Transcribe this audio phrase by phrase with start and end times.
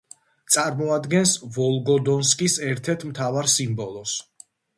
[0.53, 4.17] წარმოადგენს ვოლგოდონსკის ერთ-ერთ მთავარ სიმბოლოს.